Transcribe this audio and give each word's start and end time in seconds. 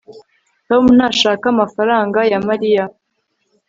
tom 0.67 0.83
ntashaka 0.97 1.45
amafaranga 1.53 2.19
ya 2.31 2.39
mariya 2.47 2.83